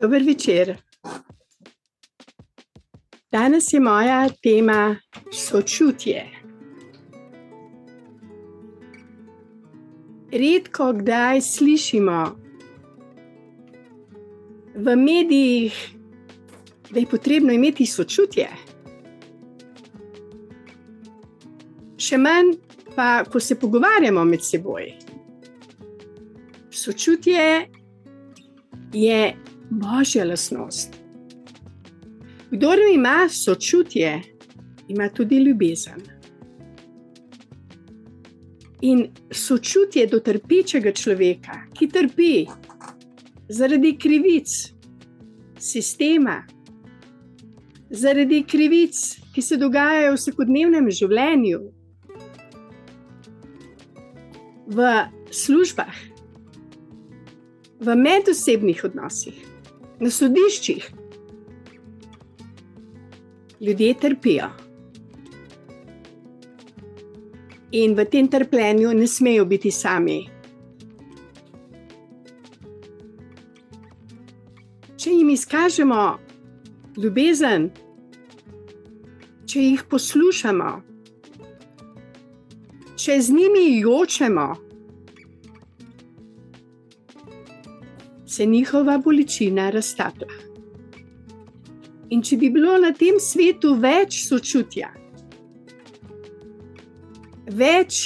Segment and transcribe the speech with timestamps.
[0.00, 0.76] Dober večer.
[3.32, 4.96] Danes je moja tema
[5.32, 6.24] sočutje.
[10.32, 12.36] Redko kdaj slišimo
[14.74, 15.90] v medijih,
[16.90, 18.48] da je potrebno imeti sočutje.
[21.98, 22.54] Še manj
[22.94, 24.92] pa, ko se pogovarjamo med seboj.
[26.70, 27.66] Sočutje
[28.92, 30.96] je božja lasnost.
[32.50, 34.22] Kdor ima sočutje,
[34.88, 36.00] ima tudi ljubezen.
[38.80, 42.46] In sočutje do trpečega človeka, ki trpi
[43.48, 44.48] zaradi krivic
[45.58, 46.44] sistema,
[47.90, 51.60] zaradi krivic, ki se dogajajo v vsakodnevnem življenju,
[54.68, 54.88] v
[55.30, 55.94] službah,
[57.80, 59.47] v medosebnih odnosih,
[60.00, 60.88] na sodiščih.
[63.60, 64.48] Ljudje trpijo.
[67.78, 70.20] In v tem trpljenju ne smejo biti sami.
[74.98, 76.04] Če jim izkažemo
[76.98, 77.68] ljubezen,
[79.46, 80.70] če jih poslušamo,
[82.98, 84.48] če z njimi jočemo,
[88.28, 90.28] se njihova bolečina raztaplja.
[92.10, 94.88] In če bi bilo na tem svetu več sočutja,
[97.56, 97.98] več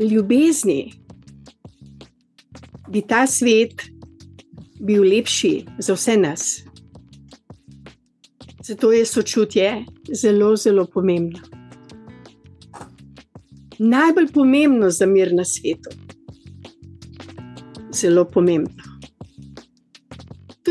[0.00, 0.92] ljubezni,
[2.92, 3.86] bi ta svet
[4.80, 6.46] bil lepši za vse nas.
[8.62, 9.70] Zato je sočutje
[10.12, 11.40] zelo, zelo pomembno.
[13.78, 15.90] Najbolj pomembno za mir na svetu.
[17.92, 18.91] Zelo pomembno.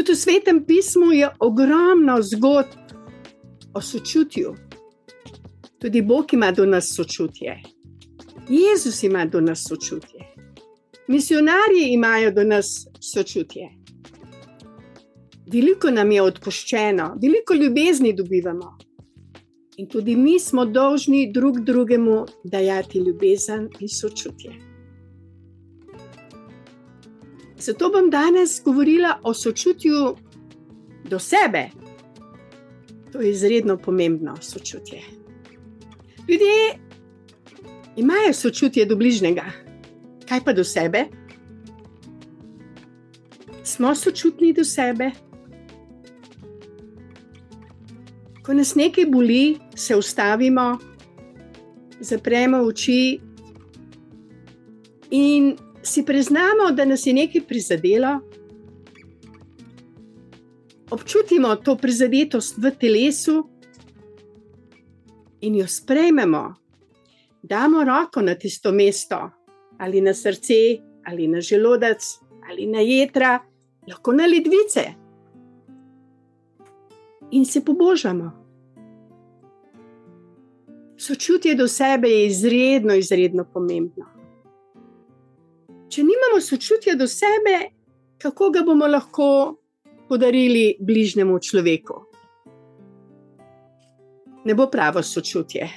[0.01, 2.73] Tudi v svetem pismu je ogromno zgodb
[3.73, 4.55] o sočutju.
[5.77, 7.61] Tudi Bog ima do nas sočutje.
[8.49, 10.25] Jezus ima do nas sočutje.
[11.07, 12.65] Misionarji imajo do nas
[13.13, 13.69] sočutje.
[15.53, 18.77] Veliko nam je odpuščeno, veliko ljubezni dobivamo.
[19.77, 24.70] In tudi mi smo dolžni drug drugemu dajati ljubezen in sočutje.
[27.61, 30.15] Zato bom danes govorila o sočutju
[31.09, 31.69] do sebe.
[33.11, 35.01] To je izredno pomembno sočutje.
[36.29, 36.79] Ljudje
[37.95, 39.45] imajo sočutje do bližnjega,
[40.29, 41.05] kaj pa do sebe?
[43.63, 45.11] Smo sočutni do sebe.
[48.45, 50.77] Ko nas nekaj boli, se ustavimo,
[51.99, 53.19] zapremo oči
[55.11, 58.19] in si priznamo, da nas je nekaj prizadelo,
[60.89, 63.49] občutimo to prizadetost v telesu
[65.41, 66.53] in jo sprejmemo,
[67.43, 69.29] damo roko na tisto mesto,
[69.77, 73.39] ali na srce, ali na želodec, ali na jedra,
[73.87, 74.93] lahko na ledvice.
[77.31, 78.31] In se pobožamo.
[80.97, 84.20] Sočutje do sebe je izredno, izredno pomembno
[85.91, 87.57] če nimamo sočutja do sebe,
[88.21, 89.27] kako ga bomo lahko
[90.07, 91.97] podarili bližnjemu človeku?
[94.45, 95.67] Ne bo pravo sočutje.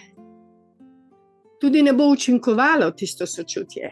[1.61, 3.91] Tudi ne bo učinkovalo tisto sočutje,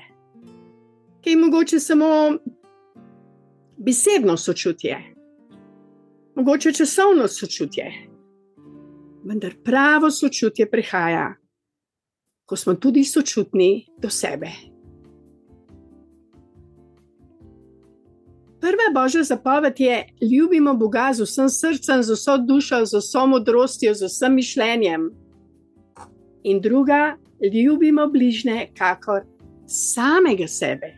[1.23, 2.09] ki je mogoče samo
[3.77, 4.99] besedno sočutje,
[6.37, 7.87] mogoče časovno sočutje.
[9.25, 11.31] Vendar pravo sočutje prihaja,
[12.47, 14.72] ko smo tudi sočutni do sebe.
[18.63, 23.95] Prva božja zapoved je: ljubimo Boga z vsem srcem, z vso dušo, z vso modrostjo,
[23.95, 25.11] z vsem mišljenjem.
[26.43, 29.23] In druga, ljubimo bližnje, kakor
[29.67, 30.95] samega sebe.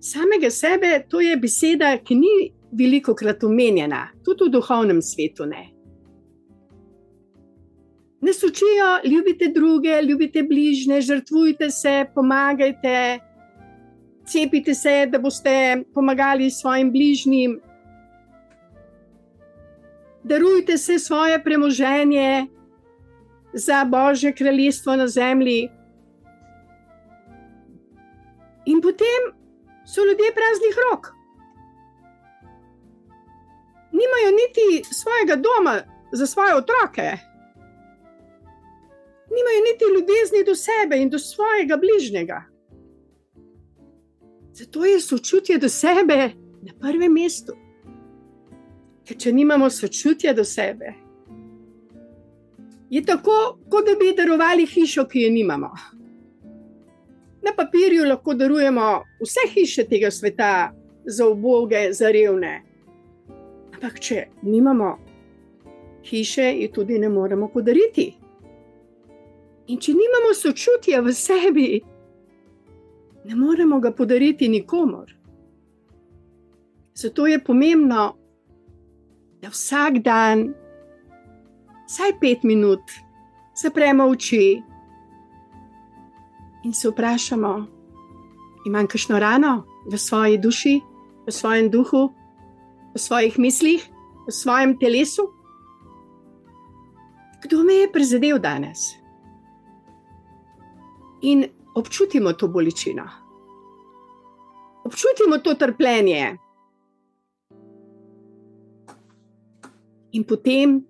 [0.00, 2.34] Samega sebe, to je beseda, ki ni
[2.72, 5.46] veliko krat omenjena, tudi v duhovnem svetu.
[5.46, 5.70] Ne.
[8.20, 13.20] Nas učijo, ljubite druge, ljubite bližnje, žrtvujte se, pomagajte,
[14.26, 17.60] cepite se, da boste pomagali svojim bližnjim.
[20.22, 22.46] Darujte se svoje premoženje
[23.52, 25.70] za Božje kraljestvo na zemlji.
[28.66, 29.22] In potem
[29.86, 31.12] so ljudje praznih rok.
[33.92, 35.76] Nimajo niti svojega doma
[36.12, 37.06] za svoje otroke,
[39.36, 42.53] nimajo niti ljubezni do sebe in do svojega bližnjega.
[44.54, 46.30] Zato je sočutje do sebe
[46.62, 47.56] na prvem mestu.
[49.04, 50.94] Ker če nimamo sočutja do sebe,
[52.90, 55.70] je tako, kot da bi darovali hišo, ki je nimamo.
[57.42, 60.72] Na papirju lahko darujemo vse hiše tega sveta,
[61.04, 62.62] za oboge, za revne.
[63.74, 64.94] Ampak, če nimamo
[66.04, 68.06] hiše, jo tudi ne moremo podariti.
[69.66, 71.68] In če nimamo sočutja v sebi,
[73.24, 75.14] ne moremo ga podariti nikomor.
[76.94, 78.16] Zato je pomembno,
[79.42, 80.54] da vsak dan,
[81.86, 82.92] vsaj pet minut,
[83.62, 84.62] zapremo oči
[86.64, 87.66] in se vprašamo,
[88.66, 90.80] imam kakšno rano v svoji duši,
[91.26, 92.08] v svojem duhu,
[92.94, 93.84] v svojih mislih,
[94.26, 95.28] v svojem telesu.
[97.44, 98.96] Kdo me je prizadel danes?
[101.20, 101.44] In
[101.74, 103.04] občutimo to bolečino,
[104.84, 106.36] občutimo to trpljenje.
[110.12, 110.84] In potem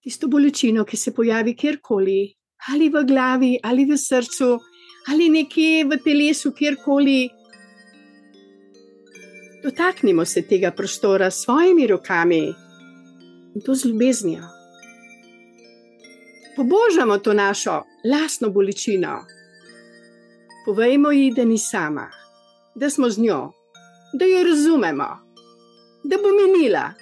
[0.00, 2.34] tisto bolečino, ki se pojavi kjerkoli,
[2.72, 4.56] ali v glavi, ali v srcu,
[5.08, 7.28] ali nekje v telesu, kjerkoli.
[9.62, 12.46] Dotaknimo se tega prostora s svojimi rokami
[13.54, 14.59] in to z ljubeznijo.
[16.60, 19.24] Pobožamo to našo lastno bolečino.
[20.66, 22.10] Povejmo ji, da ni sama,
[22.74, 23.52] da smo z njo,
[24.12, 25.30] da jo razumemo
[26.02, 26.92] da bo minila,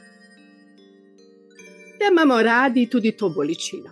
[1.99, 3.91] da imamo radi tudi to bolečino.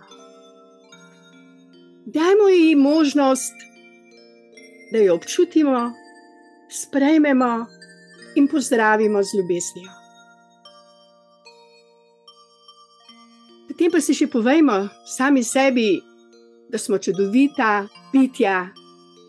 [2.05, 3.53] Dajmo ji možnost,
[4.91, 5.93] da jo občutimo,
[6.69, 7.65] sprejmemo
[8.35, 10.06] in pozdravimo z ljubeznijo.
[13.77, 15.99] Potem pa si še povejmo sami sebi,
[16.65, 18.71] da smo čudovita bitja,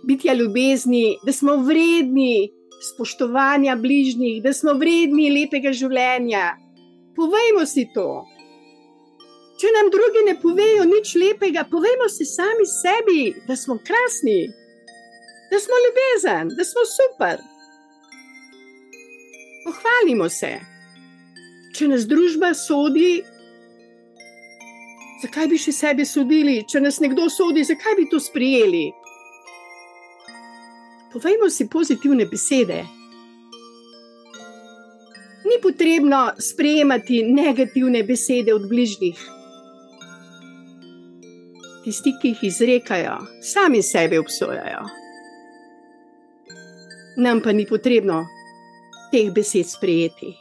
[0.09, 2.49] bitja ljubezni, da smo vredni
[2.81, 6.57] spoštovanja bližnjih, da smo vredni lepega življenja.
[7.13, 8.25] Povejmo si to.
[9.61, 14.47] Če nam drugi ne povejo nič lepega, povejmo si sami sebi, da smo krasni,
[15.53, 17.45] da smo ljubezen, da smo super.
[19.69, 20.57] Pohvalimo se.
[21.77, 23.19] Če nas družba sodi,
[25.23, 26.63] zakaj bi še sebi sodili?
[26.69, 28.87] Če nas nekdo sodi, zakaj bi to sprijeli?
[31.13, 32.85] Povejmo si pozitivne besede.
[35.49, 39.21] Ni potrebno sprejemati negativne besede od bližnjih.
[41.85, 44.83] Tisti, ki jih izrekajo, sami sebe obsojajo.
[47.17, 48.27] Nam pa ni potrebno
[49.11, 50.35] teh besed sprejeti.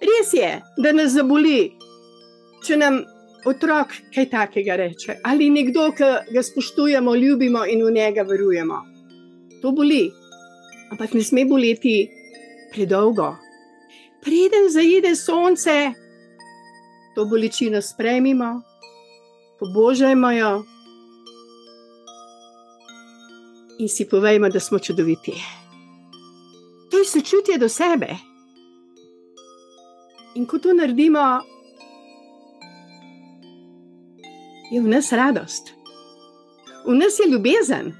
[0.00, 1.72] Res je, da nas zaboli,
[2.64, 3.02] če nam
[3.46, 8.90] otrok kaj takega reče, ali nekdo, ki ga spoštujemo, ljubimo in v njega verujemo
[9.60, 10.08] to boli,
[10.90, 12.08] ampak ne sme boleti
[12.72, 13.36] predolgo.
[14.20, 15.92] Preden zaide sonce,
[17.14, 18.60] to bolečino sprejmimo,
[19.60, 20.52] pobožajmo jo
[23.80, 25.32] in si povejmo, da smo čudoviti.
[26.90, 28.12] To je sočutje do sebe.
[30.36, 31.40] In ko to naredimo,
[34.70, 35.74] je v nas radost,
[36.86, 37.92] v nas je ljubezen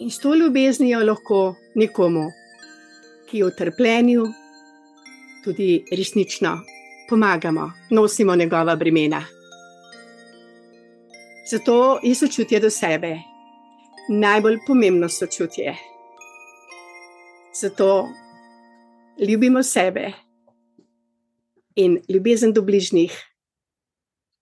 [0.00, 2.30] in s to ljubeznijo lahko nekomu,
[3.30, 4.26] ki je v trpljenju,
[5.44, 6.60] tudi resnično
[7.08, 9.24] pomagamo, nosimo njegova bremena.
[11.50, 13.16] Zato je sočutje do sebe
[14.08, 15.76] najbolj pomembno sočutje.
[17.60, 18.08] Zato
[19.28, 20.12] ljubimo sebe
[21.74, 23.24] in ljubezen do bližnjih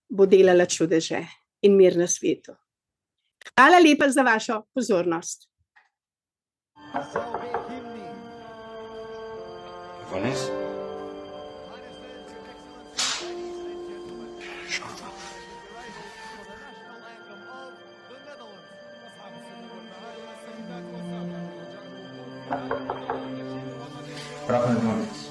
[0.09, 1.25] bo delala čudeže
[1.63, 2.55] in mir na svetu.
[3.55, 5.49] Hvala lepa za vašo pozornost.
[24.47, 25.26] Prav na